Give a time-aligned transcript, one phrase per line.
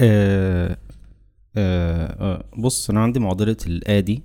[0.00, 0.76] آه
[1.56, 4.22] آه آه بص أنا عندي معضلة الادي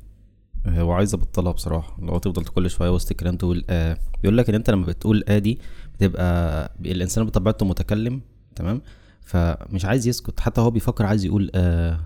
[0.78, 1.98] وعايز أبطلها بصراحة.
[2.02, 5.60] لو تفضل كل شوية وسط الكلام تقول آه بيقول لك إن أنت لما بتقول ادي
[5.94, 8.22] بتبقى الإنسان بطبيعته متكلم
[8.56, 8.82] تمام؟
[9.22, 12.00] فمش عايز يسكت حتى هو بيفكر عايز يقول آه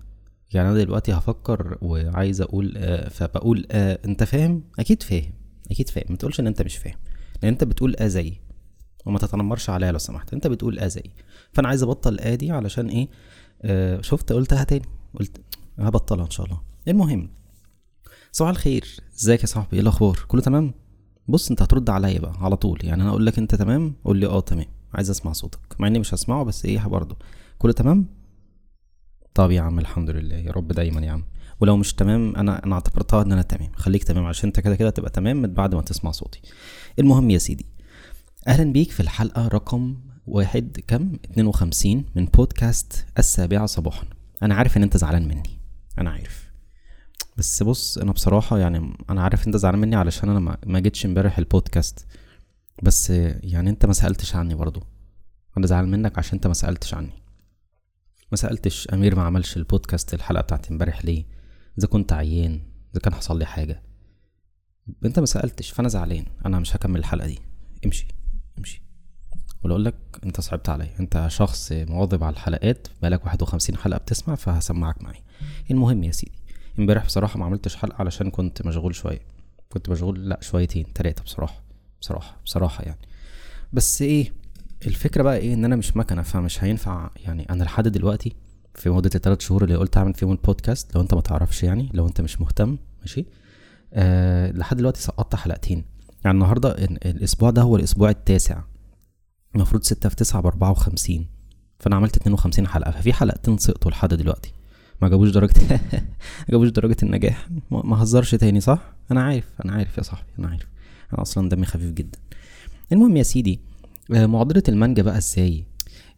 [0.53, 5.33] يعني أنا دلوقتي هفكر وعايز أقول آه فبقول آه أنت فاهم؟ أكيد فاهم
[5.71, 6.05] أكيد فاهم.
[6.09, 6.97] ما تقولش إن أنت مش فاهم
[7.43, 8.33] لأن أنت بتقول آه زي
[9.05, 10.33] وما تتنمرش عليا لو سمحت.
[10.33, 11.03] أنت بتقول آه زي.
[11.53, 13.07] فأنا عايز أبطل آه دي علشان إيه؟
[13.65, 14.85] آه شفت؟ قلتها تاني.
[15.19, 15.41] قلت
[15.79, 16.61] هبطلها إن شاء الله.
[16.87, 17.29] المهم
[18.31, 18.99] صباح الخير.
[19.19, 20.73] إزيك يا صاحبي؟ إيه الأخبار؟ كله تمام؟
[21.27, 22.79] بص أنت هترد عليا بقى على طول.
[22.83, 24.65] يعني أنا أقول لك أنت تمام قول لي آه تمام.
[24.93, 25.59] عايز أسمع صوتك.
[25.79, 27.17] مع إني مش هسمعه بس إيه برضه
[27.57, 28.05] كله تمام؟
[29.33, 30.35] طب يا عم الحمد لله.
[30.35, 31.23] يا رب دايما يا عم.
[31.61, 33.71] ولو مش تمام أنا أنا اعتبرتها إن أنا تمام.
[33.75, 36.41] خليك تمام عشان أنت كده كده تبقى تمام من بعد ما تسمع صوتي.
[36.99, 37.65] المهم يا سيدي
[38.47, 39.95] أهلا بيك في الحلقة رقم
[40.27, 44.05] واحد كم؟ 52 من بودكاست السابعة صباحا.
[44.43, 45.59] أنا عارف إن أنت زعلان مني.
[45.97, 46.51] أنا عارف.
[47.37, 51.37] بس بص أنا بصراحة يعني أنا عارف أنت زعلان مني علشان أنا ما- جيتش إمبارح
[51.37, 52.05] البودكاست.
[52.83, 54.83] بس يعني أنت ما سألتش عني برضو.
[55.57, 57.23] أنا زعلان منك عشان أنت ما سألتش عني.
[58.31, 61.25] ما سألتش أمير ما عملش البودكاست الحلقة بتاعت إمبارح ليه؟
[61.79, 63.83] إذا كنت عيان إذا كان حصل لي حاجة.
[65.05, 66.25] أنت ما سألتش فأنا زعلان.
[66.45, 67.39] أنا مش هكمل الحلقة دي.
[67.85, 68.07] امشي.
[68.57, 68.83] امشي.
[69.63, 70.89] ولا أقول لك أنت صعبت عليا.
[70.99, 75.21] أنت شخص مواظب على الحلقات بقالك 51 حلقة بتسمع فهسمعك معي
[75.71, 76.31] المهم يا سيدي
[76.79, 79.19] امبارح بصراحة ما عملتش حلقة علشان كنت مشغول شوية.
[79.69, 81.63] كنت مشغول لا شويتين تلاتة بصراحة
[82.01, 82.99] بصراحة بصراحة يعني.
[83.73, 84.33] بس إيه
[84.87, 87.49] الفكرة بقى إيه إن أنا مش مكنة فمش هينفع يعني.
[87.49, 88.35] أنا لحد دلوقتي
[88.75, 92.07] في مدة الثلاث شهور اللي قلت اعمل فيهم البودكاست لو أنت ما تعرفش يعني لو
[92.07, 93.25] أنت مش مهتم ماشي؟
[93.93, 95.83] آه لحد دلوقتي سقطت حلقتين.
[96.25, 98.61] يعني النهارده ال- الأسبوع ده هو الأسبوع التاسع
[99.55, 101.25] المفروض ستة في تسعة بأربعة وخمسين.
[101.79, 102.91] فأنا عملت اتنين وخمسين حلقة.
[102.91, 104.53] ففي حلقتين سقطوا لحد دلوقتي.
[105.01, 107.47] ما جابوش درجة ما جابوش درجة النجاح.
[107.71, 110.67] ما هزرش تاني صح؟ أنا عارف أنا عارف يا صاحبي أنا عارف.
[111.13, 112.19] أنا أصلا دمي خفيف جدا.
[112.91, 113.59] المهم يا سيدي
[114.13, 115.63] آه، معضلة المانجا بقى إزاي؟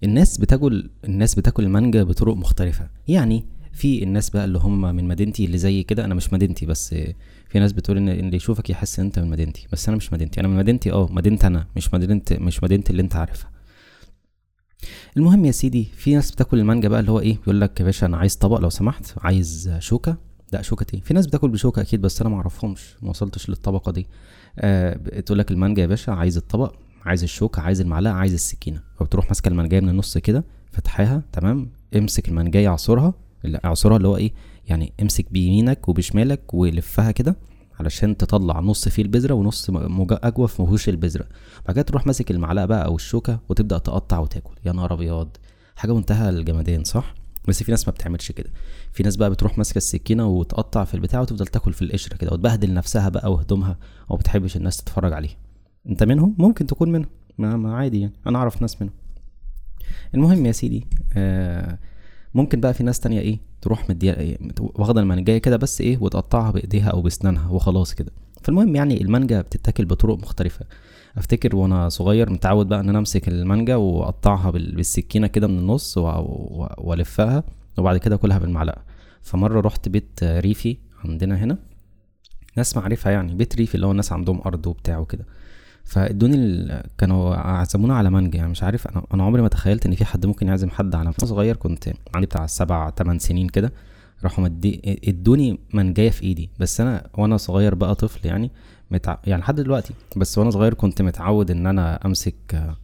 [0.04, 2.90] الناس بتاكل الناس بتاكل المانجا بطرق مختلفة.
[3.08, 3.46] يعني
[3.76, 6.90] في الناس بقى اللي هم من مدينتي اللي زي كده أنا مش مدينتي بس
[7.50, 10.40] في ناس بتقول إن اللي يشوفك يحس إن أنت من مدينتي بس أنا مش مدينتي
[10.40, 13.52] أنا من مدينتي آه مدينتي أنا مش مدينة مش مدينتي اللي أنت عارفها.
[15.18, 18.06] المهم يا سيدي في ناس بتاكل المانجا بقى اللي هو إيه بيقول لك يا باشا
[18.08, 20.18] أنا عايز طبق لو سمحت عايز شوكة.
[20.54, 23.92] لأ شوكة إيه؟ في ناس بتاكل بشوكة أكيد بس أنا ما أعرفهمش ما وصلتش للطبقة
[23.92, 24.08] دي.
[24.60, 26.76] آه بتقول لك المانجا يا باشا عايز الطبق
[27.06, 28.82] عايز الشوكة عايز المعلقة عايز السكينة.
[29.00, 33.14] فبتروح ماسكة المانجاية من النص كده فتحاها تمام امسك المانجاية اعصرها
[33.66, 34.34] اعصرها اللي هو إيه
[34.68, 37.36] يعني امسك بيمينك وبشمالك ولفها كده
[37.80, 39.70] علشان تطلع نص فيه البذرة ونص
[40.12, 41.28] أجوف مفهوش البذرة.
[41.66, 44.56] بعد كده تروح ماسك المعلقة بقى أو الشوكة وتبدأ تقطع وتاكل.
[44.66, 45.30] يا نهار أبيض!
[45.76, 47.14] حاجة منتهى الجمدان صح؟
[47.48, 48.50] بس في ناس ما بتعملش كده.
[48.94, 52.74] في ناس بقى بتروح ماسكة السكينة وتقطع في البتاع وتفضل تاكل في القشرة كده وتبهدل
[52.74, 53.78] نفسها بقى وهدومها
[54.10, 55.36] وما بتحبش الناس تتفرج عليها.
[55.90, 57.10] أنت منهم؟ ممكن تكون منهم.
[57.38, 58.14] ما, ما عادي يعني.
[58.28, 58.94] أنا أعرف ناس منهم.
[60.16, 61.78] المهم يا سيدي آه
[62.36, 66.52] ممكن بقى في ناس تانية إيه تروح مديها إيه واخدة المانجاية كده بس إيه وتقطعها
[66.52, 68.12] بإيديها أو باسنانها وخلاص كده.
[68.42, 70.66] فالمهم يعني المانجا بتتاكل بطرق مختلفة.
[71.18, 75.98] أفتكر وأنا صغير متعود بقى إن أنا أمسك المانجا وأقطعها بال- بالسكينة كده من النص
[75.98, 77.44] وألفها
[77.78, 78.82] وبعد كده أكلها بالمعلقة.
[79.22, 81.58] فمرة رحت بيت ريفي عندنا هنا
[82.58, 85.26] ناس معرفة يعني بيت ريفي اللي هو الناس عندهم أرض وبتاع وكده.
[85.86, 86.68] فادوني.
[86.98, 90.26] كانوا عزمونا على مانجا يعني مش عارف أنا أنا عمري ما تخيلت إن في حد
[90.26, 91.56] ممكن يعزم حد على وأنا صغير.
[91.56, 93.74] كنت عندي بتاع سبع تمن سنين كده
[94.24, 96.50] راحوا مدي ادوني مانجاية في إيدي.
[96.60, 98.52] بس أنا وأنا صغير بقى طفل يعني
[98.92, 99.18] متع...
[99.26, 99.94] يعني لحد دلوقتي.
[100.18, 102.76] بس وأنا صغير كنت متعود إن أنا أمسك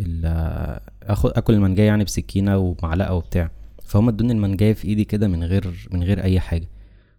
[0.00, 0.26] ال...
[1.02, 3.50] آخد آكل المانجاية يعني بسكينة ومعلقة وبتاع.
[3.84, 6.68] فهم ادوني المانجاية في إيدي كده من غير من غير أي حاجة.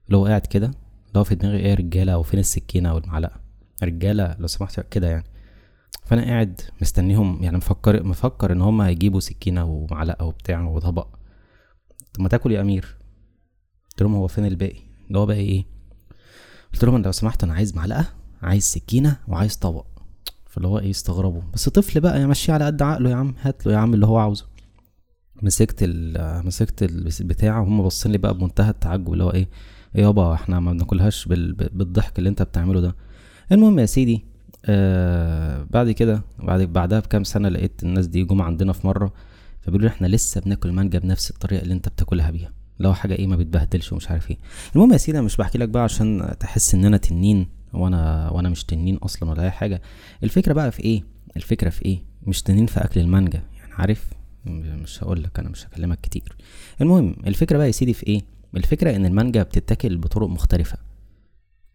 [0.09, 0.71] لو قاعد كده
[1.15, 3.42] لو في دماغي إيه يا رجاله وفين السكينة والمعلقة.
[3.83, 5.23] رجالة لو سمحت كده يعني.
[6.05, 11.07] فأنا قاعد مستنيهم يعني مفكر مفكر إن هم هيجيبوا سكينة ومعلقة وبتاع وطبق.
[12.13, 12.95] طب ما تاكل يا أمير.
[13.89, 15.65] قلت لهم هو فين الباقي؟ اللي هو باقي إيه؟
[16.73, 18.05] قلت لهم لو سمحت أنا عايز معلقة
[18.41, 19.85] عايز سكينة وعايز طبق.
[20.45, 21.41] فاللي هو إيه؟ استغربوا.
[21.53, 23.35] بس طفل بقى يمشيه على قد عقله يا عم.
[23.41, 24.45] هات له يا عم اللي هو عاوزه.
[25.41, 26.83] مسكت ال مسكت
[27.21, 29.49] البتاع وهم باصين لي بقى بمنتهى التعجب اللي هو إيه؟
[29.95, 31.53] إيه يابا إحنا ما بناكلهاش بال...
[31.53, 32.95] بالضحك اللي أنت بتعمله ده.
[33.53, 34.25] المهم يا سيدي
[34.65, 39.13] آه بعد كده بعد بعدها بكام سنة لقيت الناس دي جم عندنا في مرة
[39.61, 43.35] فبيقولوا إحنا لسه بناكل مانجا بنفس الطريقة اللي أنت بتاكلها بيها لو حاجة إيه ما
[43.35, 44.37] بتبهدلش ومش عارف إيه.
[44.75, 48.49] المهم يا سيدي أنا مش بحكي لك بقى عشان تحس إن أنا تنين وأنا وأنا
[48.49, 49.81] مش تنين أصلا ولا أي حاجة.
[50.23, 51.03] الفكرة بقى في إيه؟
[51.37, 54.05] الفكرة في إيه؟ مش تنين في أكل المانجا يعني عارف؟
[54.45, 56.35] مش هقول لك أنا مش هكلمك كتير.
[56.81, 58.21] المهم الفكرة بقى يا سيدي في إيه؟
[58.55, 60.77] الفكرة إن المانجا بتتاكل بطرق مختلفة.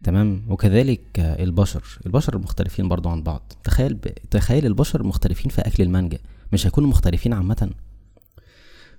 [0.05, 3.53] تمام؟ وكذلك البشر البشر مختلفين برضو عن بعض.
[3.65, 4.00] تخيل ب...
[4.31, 6.19] تخيل البشر مختلفين في أكل المانجا
[6.53, 7.71] مش هيكونوا مختلفين عامة.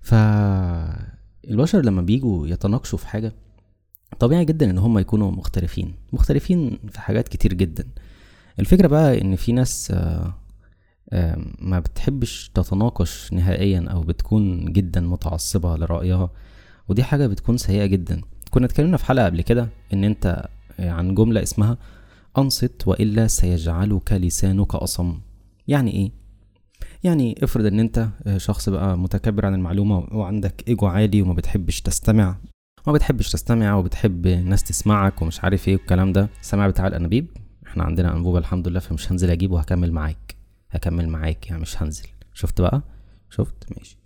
[0.02, 0.14] ف
[1.50, 3.34] البشر لما بيجوا يتناقشوا في حاجة
[4.20, 5.94] طبيعي جدا إن هم يكونوا مختلفين.
[6.14, 7.88] مختلفين في حاجات كتير جدا.
[8.60, 10.34] الفكرة بقى إن في ناس آه،
[11.60, 16.30] ما بتحبش تتناقش نهائيا أو بتكون جدا متعصبة لرأيها
[16.90, 18.22] ودي حاجة بتكون سيئة جدا.
[18.52, 20.46] كنا اتكلمنا في حلقة قبل كده إن أنت
[20.80, 21.78] عن جملة اسمها
[22.38, 25.20] أنصت وإلا سيجعلك لسانك أصم.
[25.68, 26.12] يعني إيه؟
[27.04, 32.38] يعني افرض إن أنت شخص بقى متكبر عن المعلومة وعندك إيجو عالي وما بتحبش تستمع
[32.88, 37.28] ما بتحبش تستمع وبتحب الناس تسمعك ومش عارف إيه والكلام ده السماع بتاع الأنابيب
[37.68, 40.36] إحنا عندنا انبوبه الحمد لله فمش هنزل أجيبه وهكمل معاك
[40.72, 42.06] هكمل معاك يعني مش هنزل.
[42.34, 42.82] شفت بقى؟
[43.30, 43.98] شفت؟ ماشي.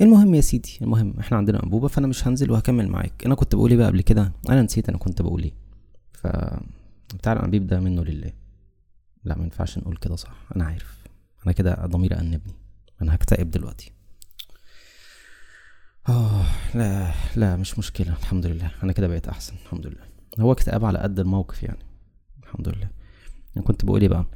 [0.00, 3.22] المهم يا سيدي المهم إحنا عندنا أنبوبة فأنا مش هنزل وهكمل معاك.
[3.26, 5.52] أنا كنت بقول إيه بقى قبل كده؟ أنا نسيت أنا كنت بقول إيه.
[6.16, 6.26] ف
[7.14, 8.32] بتاع الانابيب ده منه لله.
[9.24, 10.34] لا ما ينفعش نقول كده صح.
[10.56, 11.04] أنا عارف.
[11.44, 12.54] أنا كده ضميري أنبني.
[13.02, 13.92] أنا هكتئب دلوقتي.
[16.08, 18.16] آه لا لا مش مشكلة.
[18.16, 18.70] الحمد لله.
[18.82, 19.54] أنا كده بقيت أحسن.
[19.64, 20.04] الحمد لله.
[20.40, 21.84] هو اكتئاب على قد الموقف يعني.
[22.42, 22.88] الحمد لله.
[23.56, 24.26] أنا كنت بقول إيه بقى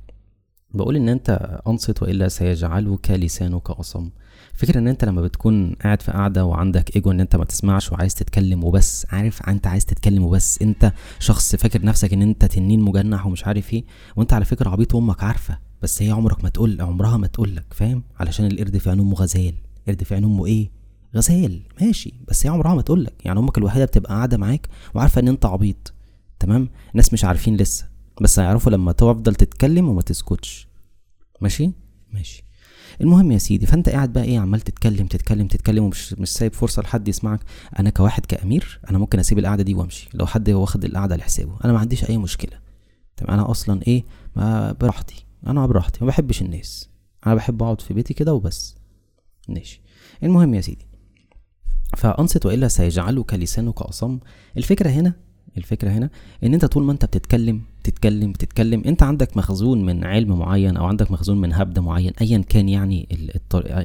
[0.75, 4.11] بقول إن أنت أنصت وإلا سيجعلك لسانك أصم.
[4.55, 8.15] فكرة إن أنت لما بتكون قاعد في قاعدة وعندك إيجو إن أنت ما تسمعش وعايز
[8.15, 13.27] تتكلم وبس عارف أنت عايز تتكلم وبس أنت شخص فاكر نفسك إن أنت تنين مجنح
[13.27, 13.85] ومش عارف إيه
[14.17, 17.65] وأنت على فكرة عبيط وأمك عارفة بس هي عمرك ما تقول عمرها ما تقول لك
[17.71, 19.55] فاهم؟ علشان القرد في عين امه غزال.
[19.89, 20.71] قرد في عين امه إيه؟
[21.17, 23.15] غزال ماشي بس هي عمرها ما تقول لك.
[23.27, 25.95] يعني أمك الوحيدة بتبقى قاعدة معاك وعارفة إن أنت عبيط
[26.39, 27.89] تمام؟ الناس مش عارفين لسه.
[28.21, 30.69] بس هيعرفوا لما تفضل تتكلم وما تسكتش.
[31.41, 31.71] ماشي؟
[32.13, 32.45] ماشي.
[33.01, 36.83] المهم يا سيدي فأنت قاعد بقى إيه عمال تتكلم تتكلم تتكلم ومش مش سايب فرصة
[36.83, 37.41] لحد يسمعك.
[37.79, 40.09] أنا كواحد كأمير أنا ممكن أسيب القعدة دي وأمشي.
[40.15, 42.59] لو حد واخد القعدة لحسابه أنا ما عنديش أي مشكلة.
[43.17, 44.05] تمام؟ أنا أصلا إيه
[44.37, 45.25] ما براحتي.
[45.47, 46.89] أنا براحتي ما بحبش الناس.
[47.27, 48.75] أنا بحب أقعد في بيتي كده وبس.
[49.49, 49.81] ماشي.
[50.23, 50.87] المهم يا سيدي
[51.97, 54.19] فأنصت وإلا سيجعلك لسانك أصم.
[54.57, 55.15] الفكرة هنا
[55.57, 56.11] الفكرة هنا
[56.45, 60.85] إن أنت طول ما أنت بتتكلم تتكلم تتكلم انت عندك مخزون من علم معين أو
[60.87, 63.09] عندك مخزون من هبد معين ايا كان يعني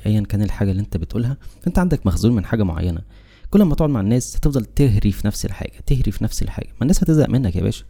[0.05, 1.37] ايا كان الحاجة اللي انت بتقولها
[1.67, 3.01] انت عندك مخزون من حاجة معينة.
[3.49, 6.67] كل ما تقعد مع الناس هتفضل تهري في نفس الحاجة تهري في نفس الحاجة.
[6.67, 7.85] ما الناس هتزهق منك يا باشا.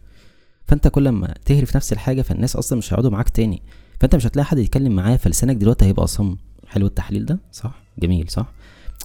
[0.66, 3.62] فانت كل ما تهري في نفس الحاجة فالناس أصلا مش هيقعدوا معاك تاني.
[4.00, 6.36] فانت مش هتلاقي حد يتكلم معاه فلسانك دلوقتي هيبقى أصم.
[6.66, 7.82] حلو التحليل ده؟ صح.
[7.98, 8.52] جميل صح.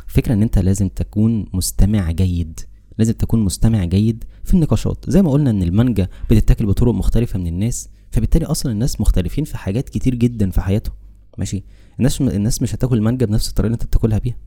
[0.07, 2.59] فكرة إن أنت لازم تكون مستمع جيد.
[2.97, 5.05] لازم تكون مستمع جيد في النقاشات.
[5.07, 9.57] زي ما قلنا إن المانجا بتتاكل بطرق مختلفة من الناس فبالتالي أصلا الناس مختلفين في
[9.57, 10.95] حاجات كتير جدا في حياتهم.
[11.37, 11.63] ماشي؟
[11.99, 14.37] الناس الناس مش هتاكل المانجا بنفس الطريقة اللي أنت بتاكلها بيها.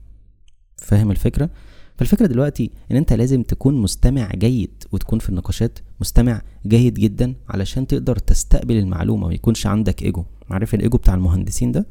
[0.77, 1.51] فاهم الفكرة؟
[1.97, 7.87] فالفكرة دلوقتي إن أنت لازم تكون مستمع جيد وتكون في النقاشات مستمع جيد جدا علشان
[7.87, 10.25] تقدر تستقبل المعلومة ويكونش عندك إيجو.
[10.51, 11.87] عارف الإيجو بتاع المهندسين ده؟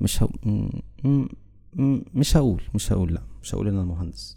[0.00, 0.28] مش هو...
[2.14, 4.36] مش هقول مش هقول لا مش هقول إن أنا مهندس.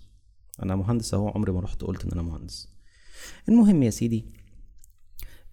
[0.64, 2.68] أنا مهندس أهو عمري ما رحت قلت إن أنا مهندس.
[3.50, 4.26] المهم يا سيدي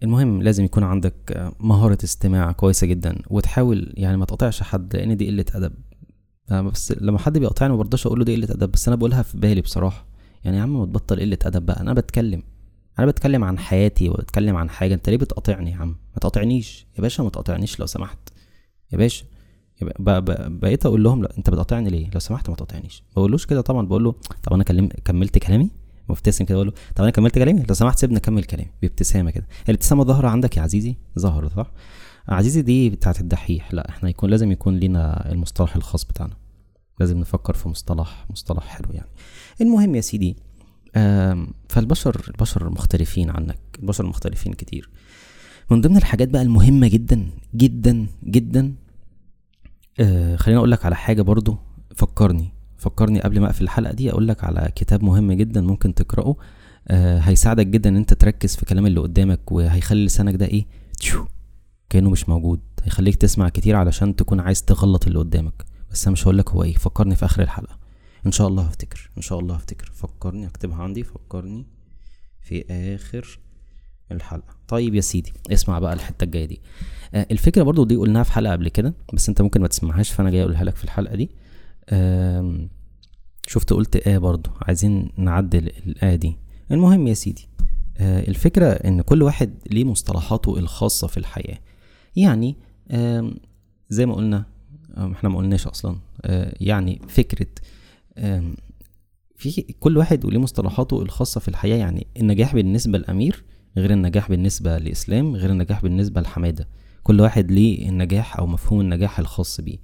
[0.03, 5.27] المهم لازم يكون عندك مهارة استماع كويسة جدا وتحاول يعني ما تقطعش حد لأن دي
[5.27, 5.73] قلة أدب.
[6.51, 9.37] بس لما حد بيقطعني ما برضاش أقول له دي قلة أدب بس أنا بقولها في
[9.37, 10.05] بالي بصراحة.
[10.43, 11.81] يعني يا عم ما تبطل قلة أدب بقى.
[11.81, 12.43] أنا بتكلم
[12.99, 14.93] أنا بتكلم عن حياتي وبتكلم عن حاجة.
[14.93, 16.87] أنت ليه بتقاطعني يا عم؟ ما تقاطعنيش.
[16.97, 18.19] يا باشا ما تقاطعنيش لو سمحت.
[18.91, 19.25] يا باشا
[20.49, 23.03] بقيت أقول لهم لا أنت بتقاطعني ليه؟ لو سمحت ما تقاطعنيش.
[23.07, 25.69] ما بقولوش كده طبعا بقول له طب أنا كلم كملت كلامي؟
[26.09, 28.71] مبتسم كده بقول له طب أنا كملت كلامي؟ لو سمحت سيبني أكمل كلامي.
[28.81, 29.47] بابتسامة كده.
[29.69, 31.71] الابتسامة ظاهره عندك يا عزيزي ظهرت صح؟
[32.27, 33.73] عزيزي دي بتاعت الدحيح.
[33.73, 36.33] لا إحنا يكون لازم يكون لينا المصطلح الخاص بتاعنا.
[36.99, 39.09] لازم نفكر في مصطلح مصطلح حلو يعني.
[39.61, 40.35] المهم يا سيدي
[41.69, 44.89] فالبشر البشر مختلفين عنك البشر مختلفين كتير.
[45.71, 48.73] من ضمن الحاجات بقى المهمة جدا جدا جدا
[49.99, 51.57] آه خليني أقول لك على حاجة برضو
[51.95, 52.53] فكرني.
[52.79, 56.35] فكرني قبل ما أقفل الحلقة دي أقول لك على كتاب مهم جدا ممكن تقرأه.
[56.87, 60.65] آه هيساعدك جدا إن أنت تركز في كلام اللي قدامك وهيخلي لسانك ده إيه؟
[60.99, 61.25] تشو
[61.89, 62.59] كأنه مش موجود.
[62.83, 65.65] هيخليك تسمع كتير علشان تكون عايز تغلط اللي قدامك.
[65.91, 66.73] بس أنا مش هقول لك هو إيه.
[66.73, 67.79] فكرني في آخر الحلقة.
[68.25, 69.09] إن شاء الله هفتكر.
[69.17, 69.91] إن شاء الله هفتكر.
[69.93, 71.03] فكرني اكتبها عندي.
[71.03, 71.65] فكرني
[72.41, 73.39] في آخر
[74.11, 74.55] الحلقة.
[74.67, 76.61] طيب يا سيدي اسمع بقى الحتة الجاية دي.
[77.13, 80.29] آه الفكرة برضو دي قلناها في حلقة قبل كده بس أنت ممكن ما تسمعهاش فأنا
[80.29, 81.29] جاي أقولها لك في الحلقة دي.
[83.47, 84.49] شفت قلت آه برضو.
[84.61, 86.37] عايزين نعدل الآه دي.
[86.71, 87.47] المهم يا سيدي
[87.97, 91.59] آه الفكرة إن كل واحد ليه مصطلحاته الخاصة في الحياة.
[92.15, 92.55] يعني
[93.89, 94.45] زي ما قلنا
[94.97, 97.47] إحنا ما قلناش أصلا آه، يعني فكرة
[99.35, 101.77] في كل واحد وليه مصطلحاته الخاصة في الحياة.
[101.77, 103.43] يعني النجاح بالنسبة لامير
[103.77, 106.67] غير النجاح بالنسبة لإسلام غير النجاح بالنسبة لحمادة.
[107.03, 109.77] كل واحد ليه النجاح أو مفهوم النجاح الخاص بيه.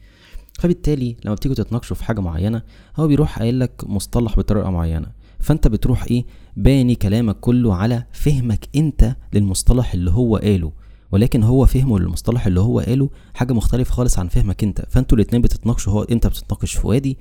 [0.60, 2.62] فبالتالي لما بتيجوا تتناقشوا في حاجة معينة
[2.98, 5.08] هو بيروح قايل لك مصطلح بطريقة معينة.
[5.40, 6.26] فأنت بتروح إيه؟
[6.58, 10.72] باني كلامك كله على فهمك أنت للمصطلح اللي هو قاله.
[11.12, 14.86] ولكن هو فهمه للمصطلح اللي هو قاله حاجة مختلفة خالص عن فهمك أنت.
[14.90, 17.18] فأنتوا الاتنين بتتناقشوا هو أنت بتتناقش في وادي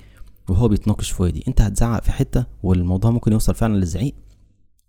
[0.49, 1.43] وهو بيتناقش في وادي.
[1.47, 4.13] أنت هتزعق في حتة والموضوع ممكن يوصل فعلا للزعيق.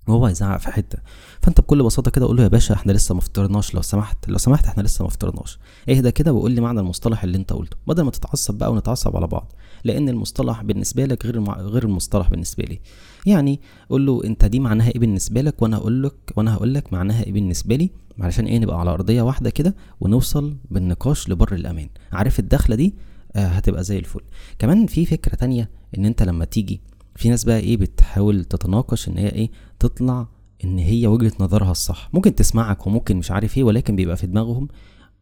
[0.08, 0.98] وهو هيزعق في حتة.
[1.42, 4.38] فأنت بكل بساطة كده قول له يا باشا إحنا لسه ما فطرناش لو سمحت لو
[4.38, 5.58] سمحت إحنا لسه ما فطرناش.
[5.88, 9.26] اهدى كده وقول لي معنى المصطلح اللي أنت قلته بدل ما تتعصب بقى ونتعصب على
[9.26, 9.52] بعض.
[9.84, 11.60] لأن المصطلح بالنسبة لك غير المع...
[11.60, 12.80] غير المصطلح بالنسبة لي.
[13.26, 13.60] يعني
[13.90, 17.24] قول له أنت دي معناها إيه بالنسبة لك؟ وأنا هقول لك وأنا هقول لك معناها
[17.24, 17.90] إيه بالنسبة لي.
[18.20, 21.88] علشان إيه؟ نبقى على أرضية واحدة كده ونوصل بالنقاش لبر الأمان.
[22.12, 22.94] عارف الدخلة دي؟
[23.36, 24.20] آه هتبقى زي الفل.
[24.58, 26.80] كمان في فكرة تانية إن أنت لما تيجي
[27.16, 30.26] في ناس بقى إيه بتحاول تتناقش إن هي إيه تطلع
[30.64, 32.08] إن هي وجهة نظرها الصح.
[32.12, 34.68] ممكن تسمعك وممكن مش عارف إيه ولكن بيبقى في دماغهم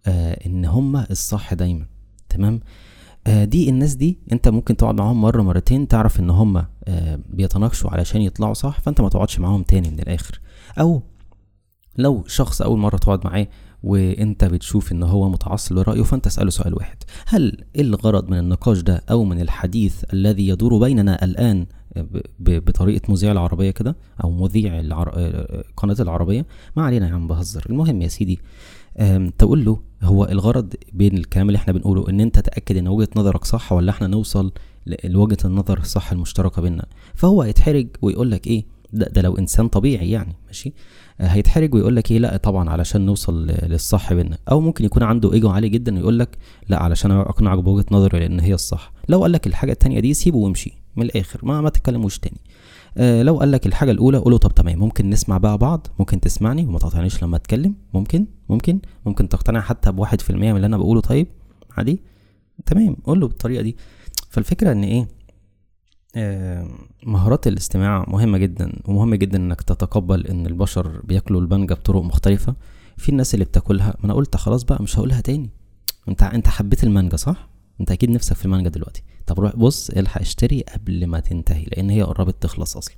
[0.07, 1.87] آه إن هما الصح دايما.
[2.29, 2.61] تمام؟
[3.27, 7.91] آه دي الناس دي أنت ممكن تقعد معاهم مرة مرتين تعرف إن هما آه بيتناقشوا
[7.91, 10.41] علشان يطلعوا صح فأنت ما تقعدش معاهم تاني من الآخر.
[10.81, 11.03] أو
[11.97, 13.49] لو شخص أول مرة تقعد معاه
[13.85, 16.97] وانت بتشوف ان هو متعصب لرأيه فانت اسأله سؤال واحد.
[17.27, 21.67] هل الغرض من النقاش ده أو من الحديث الذي يدور بيننا الآن
[22.41, 25.09] بطريقة مذيع العربية كده أو مذيع العر...
[25.77, 27.67] قناة العربية؟ ما علينا يا عم بهزر.
[27.71, 28.39] المهم يا سيدي
[29.39, 33.45] تقول له هو الغرض بين الكلام اللي إحنا بنقوله إن انت تأكد إن وجهة نظرك
[33.45, 34.53] صح ولا إحنا نوصل
[35.05, 40.11] لوجهة النظر الصح المشتركة بينا فهو هيتحرج ويقول لك إيه ده, ده لو إنسان طبيعي
[40.11, 40.73] يعني ماشي؟
[41.21, 44.39] هيتحرج ويقول لك إيه؟ لا طبعا علشان نوصل للصح بينا.
[44.51, 48.41] أو ممكن يكون عنده إيجو عالي جدا ويقول لك لا علشان أقنعك بوجهة نظري لأن
[48.41, 48.93] هي الصح.
[49.09, 52.41] لو قال لك الحاجة التانية دي سيبه وامشي من الآخر ما ما تتكلموش تاني.
[52.97, 56.67] آه لو قال لك الحاجة الأولى قوله طب تمام ممكن نسمع بقى بعض ممكن تسمعني
[56.67, 57.75] وما تقطعنيش لما أتكلم.
[57.95, 61.01] ممكن ممكن ممكن تقتنع حتى بواحد في المية من اللي أنا بقوله.
[61.01, 61.27] طيب
[61.77, 62.01] عادي
[62.67, 63.77] تمام قول له بالطريقة دي.
[64.31, 65.09] فالفكرة إن إيه؟
[67.07, 72.55] مهارات الاستماع مهمة جدا ومهم جدا إنك تتقبل إن البشر بياكلوا البنجة بطرق مختلفة.
[72.97, 75.51] في الناس اللي بتاكلها ما أنا قلت خلاص بقى مش هقولها تاني.
[76.09, 77.49] أنت أنت حبيت المانجا صح؟
[77.81, 79.03] أنت أكيد نفسك في المانجا دلوقتي.
[79.27, 82.95] طب روح بص الحق اشتري قبل ما تنتهي لأن هي قربت تخلص أصلا.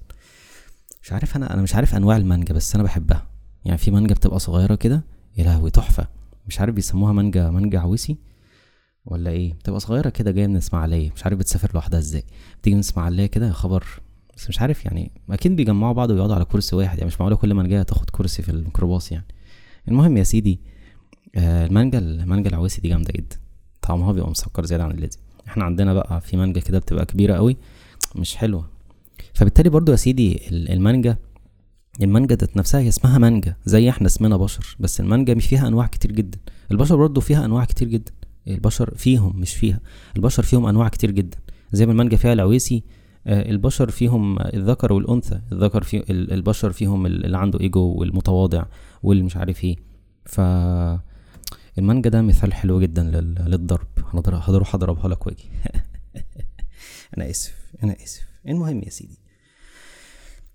[1.02, 3.26] مش عارف أنا أنا مش عارف أنواع المانجا بس أنا بحبها.
[3.64, 5.04] يعني في مانجا بتبقى صغيرة كده
[5.36, 6.06] يا لهوي تحفة.
[6.48, 8.16] مش عارف بيسموها مانجا مانجا عويسي؟
[9.06, 12.24] ولا إيه؟ بتبقى صغيرة كده جاية من إسماعيلية مش عارف بتسافر لوحدها إزاي.
[12.60, 13.84] بتيجي من إسماعيلية كده خبر
[14.36, 17.54] بس مش عارف يعني أكيد بيجمعوا بعض ويقعدوا على كرسي واحد يعني مش معقولة كل
[17.54, 19.26] ما جاية تاخد كرسي في الميكروباص يعني.
[19.88, 20.60] المهم يا سيدي
[21.36, 23.36] آه المانجا المانجا العويسي دي جامدة جدا.
[23.82, 27.56] طعمها بيبقى مسكر زيادة عن اللازم إحنا عندنا بقى في مانجا كده بتبقى كبيرة قوي
[28.16, 28.68] مش حلوة.
[29.34, 31.16] فبالتالي برضو يا سيدي المانجا
[32.02, 36.12] المانجا ذات نفسها هي اسمها مانجا زي إحنا اسمنا بشر بس المانجا فيها أنواع كتير
[36.12, 36.38] جدا.
[36.70, 38.12] البشر برضو فيها أنواع كتير جدا.
[38.48, 39.80] البشر فيهم مش فيها.
[40.16, 41.38] البشر فيهم أنواع كتير جدا.
[41.72, 42.82] زي ما المانجا فيها العويسي
[43.26, 45.40] آه، البشر فيهم الذكر والأنثى.
[45.52, 48.64] الذكر في البشر فيهم اللي عنده إيجو والمتواضع
[49.02, 49.76] واللي مش عارف إيه.
[50.24, 50.40] ف
[51.78, 53.02] المانجا ده مثال حلو جدا
[53.46, 53.86] للضرب.
[54.26, 55.44] هروح اضربها لك وأجي.
[57.16, 58.22] أنا آسف أنا آسف.
[58.48, 59.18] المهم يا سيدي.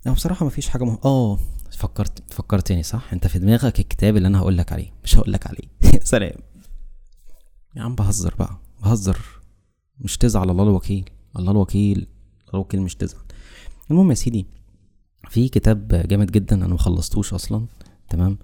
[0.06, 1.40] أنا بصراحة مفيش حاجة مهم آه
[1.72, 5.48] فكرت فكرتني صح؟ أنت في دماغك الكتاب اللي أنا هقول لك عليه مش هقول لك
[5.48, 5.68] عليه.
[6.04, 6.51] سلام.
[7.76, 9.18] يا عم بهزر بقى بهزر.
[10.00, 11.10] مش تزعل الله الوكيل
[11.40, 12.08] الله الوكيل الله
[12.54, 13.22] الوكيل مش تزعل.
[13.92, 14.46] المهم يا سيدي
[15.30, 17.66] في كتاب جامد جدا أنا مخلصتوش أصلا
[18.10, 18.38] تمام؟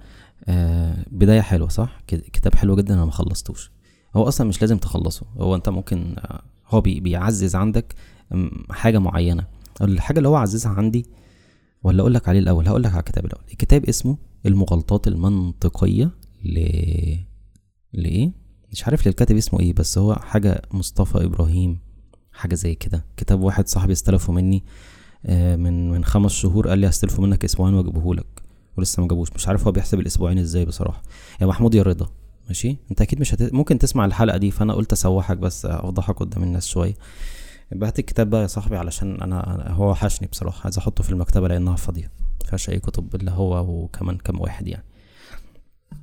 [0.46, 3.72] آه بداية حلوة صح؟ كتاب حلو جدا أنا مخلصتوش
[4.16, 7.96] هو أصلا مش لازم تخلصه هو أنت ممكن آه هو بي بيعزز عندك
[8.70, 9.48] حاجة معينة.
[9.82, 11.06] الحاجة اللي هو عززها عندي
[11.84, 13.44] ولا أقول لك عليه الأول هقول لك على الكتاب الأول.
[13.52, 16.12] الكتاب اسمه المغالطات المنطقية
[16.44, 16.54] ل
[17.94, 18.32] لإيه؟
[18.72, 21.80] مش عارف للكاتب اسمه إيه بس هو حاجة مصطفى إبراهيم
[22.32, 23.06] حاجة زي كده.
[23.18, 24.64] كتاب واحد صاحبي استلفه مني
[25.26, 28.26] آه، من من خمس شهور قال لي هستلفه منك أسبوعين واجيبه لك
[28.78, 29.30] ولسه ما جابوش.
[29.36, 31.02] مش عارف هو بيحسب الأسبوعين إزاي بصراحة.
[31.42, 32.10] يا محمود يا رضا.
[32.48, 33.54] ماشي؟ أنت أكيد مش هت...
[33.54, 36.94] ممكن تسمع الحلقة دي فأنا قلت أسوحك بس أفضحك قدام الناس شوية.
[37.84, 40.62] هات الكتاب بقى يا صاحبي علشان أنا هو وحشني بصراحة.
[40.64, 42.12] عايز أحطه في المكتبة لأنها فاضية.
[42.44, 44.84] مفيهاش أي كتب إلا هو وكمان كام واحد يعني.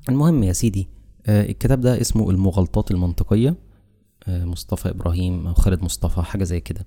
[0.08, 0.93] المهم يا سيدي آه،
[1.28, 3.54] الكتاب ده اسمه المغالطات المنطقية.
[4.28, 6.86] آه، مصطفى إبراهيم أو خالد مصطفى حاجة زي كده.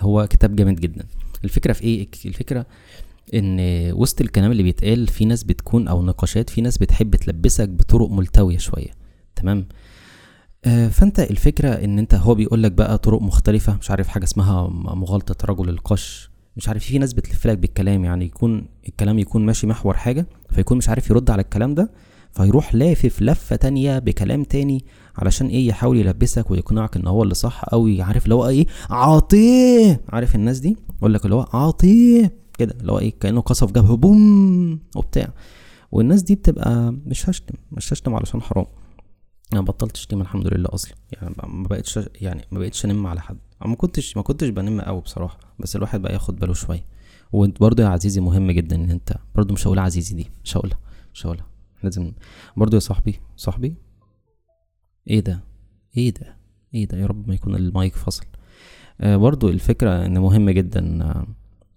[0.00, 1.06] هو كتاب جامد جدا.
[1.44, 2.66] الفكرة في إيه؟ الفكرة
[3.34, 3.58] إن
[3.92, 8.58] وسط الكلام اللي بيتقال في ناس بتكون أو نقاشات في ناس بتحب تلبسك بطرق ملتوية
[8.58, 8.90] شوية.
[9.36, 9.66] تمام؟
[10.64, 14.68] آه، فأنت الفكرة إن أنت هو بيقول لك بقى طرق مختلفة مش عارف حاجة اسمها
[14.94, 16.30] مغالطة رجل القش.
[16.56, 20.78] مش عارف في ناس بتلف لك بالكلام يعني يكون الكلام يكون ماشي محور حاجة فيكون
[20.78, 21.90] مش عارف يرد على الكلام ده.
[22.36, 24.84] فيروح لافف لفة تانية بكلام تاني
[25.16, 30.00] علشان إيه يحاول يلبسك ويقنعك إن هو اللي صح أو عارف اللي هو إيه عاطيه.
[30.08, 32.38] عارف الناس دي؟ يقول لك اللي هو عاطيه.
[32.58, 35.32] كده اللي هو إيه كأنه قصف جبهة بوم وبتاع.
[35.92, 38.66] والناس دي بتبقى مش هشتم مش هشتم علشان حرام.
[39.52, 40.94] أنا بطلت شتيمه الحمد لله أصلا.
[41.12, 43.38] يعني ما بقتش يعني ما بقتش أنم على حد.
[43.66, 46.86] ما كنتش ما كنتش بنم قوي بصراحة بس الواحد بقى ياخد باله شوية.
[47.32, 50.78] وانت برضه يا عزيزي مهم جدا إن أنت برضه مش هقول عزيزي دي مش هقولها
[51.14, 51.55] مش هقولها.
[51.82, 52.12] لازم
[52.56, 53.74] برضه يا صاحبي صاحبي.
[55.10, 55.44] إيه ده؟
[55.96, 56.36] إيه ده؟
[56.74, 58.24] إيه ده؟ يا رب ما يكون المايك فصل
[59.00, 61.14] آه برضو الفكرة إن مهم جدا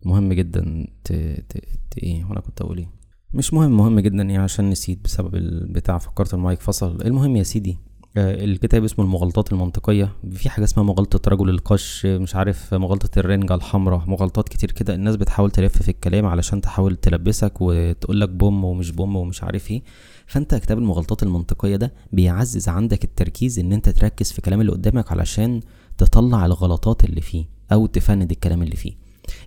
[0.05, 1.13] مهم جدا ت...
[1.13, 1.57] ت...
[1.91, 1.97] ت...
[1.97, 2.91] إيه وأنا كنت أقول إيه؟
[3.33, 7.77] مش مهم مهم جدا يعني عشان نسيت بسبب البتاع فكرت المايك فصل المهم يا سيدي
[8.17, 10.11] الكتاب اسمه المغالطات المنطقية.
[10.33, 14.95] في حاجة اسمها مغالطة رجل القش مش عارف مغالطة الرنجة الحمراء مغالطات كتير كده.
[14.95, 19.83] الناس بتحاول تلف في الكلام علشان تحاول تلبسك وتقولك بوم ومش بوم ومش عارف إيه.
[20.27, 25.11] فانت كتاب المغالطات المنطقية ده بيعزز عندك التركيز ان انت تركز في الكلام اللي قدامك
[25.11, 25.61] علشان
[25.97, 28.93] تطلع الغلطات اللي فيه أو تفند الكلام اللي فيه.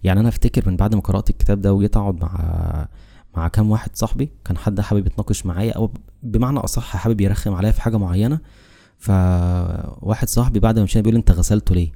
[0.05, 2.89] يعني أنا أفتكر من بعد ما قرأت الكتاب ده وجيت أقعد مع
[3.37, 5.91] مع كام واحد صاحبي كان حد حابب يتناقش معايا أو
[6.23, 8.41] بمعنى أصح حابب يرخم عليا في حاجة معينة
[8.99, 11.93] فواحد صاحبي بعد ما مشينا بيقول لي أنت غسلته ليه؟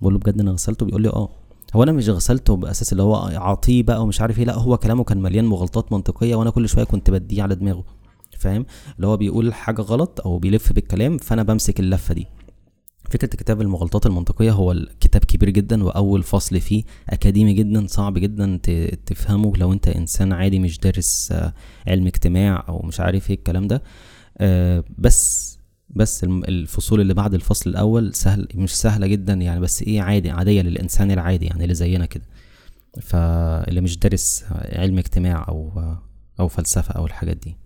[0.00, 1.28] بقول له بجد أنا غسلته؟ بيقول لي آه.
[1.74, 5.04] هو أنا مش غسلته بأساس اللي هو عاطيه بقى ومش عارف إيه لا هو كلامه
[5.04, 7.84] كان مليان مغالطات منطقية وأنا كل شوية كنت بديه على دماغه
[8.38, 12.26] فاهم؟ اللي هو بيقول حاجة غلط أو بيلف بالكلام فأنا بمسك اللفة دي.
[13.10, 18.60] فكرة كتاب المغالطات المنطقية هو الكتاب كبير جدا وأول فصل فيه أكاديمي جدا صعب جدا
[19.06, 21.34] تفهمه لو أنت إنسان عادي مش دارس
[21.86, 23.82] علم اجتماع أو مش عارف إيه الكلام ده.
[24.98, 25.50] بس
[25.90, 30.62] بس الفصول اللي بعد الفصل الأول سهل مش سهلة جدا يعني بس إيه عادي عادية
[30.62, 32.24] للإنسان العادي يعني اللي زينا كده.
[33.00, 35.70] فاللي مش دارس علم اجتماع أو
[36.40, 37.56] أو فلسفة أو الحاجات دي.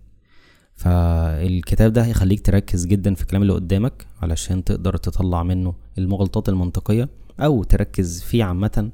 [0.75, 7.09] فالكتاب ده هيخليك تركز جدا في الكلام اللي قدامك علشان تقدر تطلع منه المغالطات المنطقية
[7.39, 8.91] أو تركز فيه عامة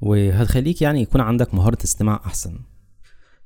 [0.00, 2.58] وهتخليك يعني يكون عندك مهارة استماع أحسن.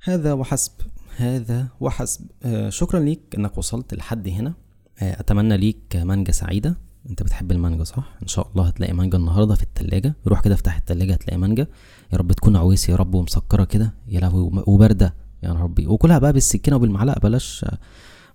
[0.04, 0.72] هذا وحسب
[1.16, 2.26] هذا وحسب.
[2.42, 4.54] آه شكرا ليك إنك وصلت لحد هنا.
[5.02, 6.76] آه أتمنى ليك مانجا سعيدة.
[7.10, 10.14] أنت بتحب المانجا صح؟ إن شاء الله هتلاقي مانجا النهارده في التلاجة.
[10.26, 11.66] روح كده افتح التلاجة هتلاقي مانجا.
[12.12, 15.14] يا رب تكون عويس يا رب ومسكرة كده يا لهوي وباردة.
[15.48, 15.86] يا ربي.
[15.86, 17.64] وكلها بقى بالسكينة وبالمعلقة بلاش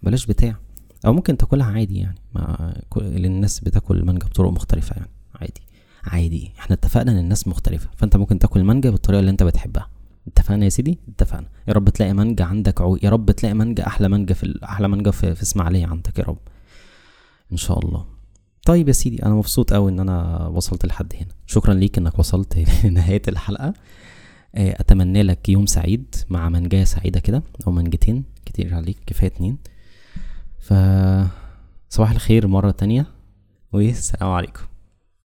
[0.04, 0.56] بلاش بتاع.
[1.06, 2.20] أو ممكن تاكلها عادي يعني.
[2.36, 5.10] ما الناس بتاكل المانجا بطرق مختلفة يعني.
[5.36, 5.62] عادي
[6.04, 6.52] عادي.
[6.60, 7.90] إحنا اتفقنا إن الناس مختلفة.
[7.98, 9.90] فأنت ممكن تاكل المانجا بالطريقة اللي أنت بتحبها.
[10.28, 11.48] اتفقنا يا سيدي؟ اتفقنا.
[11.68, 12.98] يا رب تلاقي مانجا عندك عو...
[13.04, 16.38] يا رب تلاقي مانجا أحلى مانجا في أحلى مانجا في, في إسماعيلية عندك يا رب.
[17.52, 18.06] إن شاء الله.
[18.66, 21.34] طيب يا سيدي أنا مبسوط قوي إن أنا وصلت لحد هنا.
[21.46, 23.74] شكرا ليك إنك وصلت لنهاية الحلقة.
[24.56, 29.58] أتمنى لك يوم سعيد مع منجاية سعيدة كده أو منجتين كتير عليك كفاية اتنين.
[30.60, 30.74] ف
[31.90, 33.06] صباح الخير مرة تانية
[33.72, 34.62] والسلام عليكم.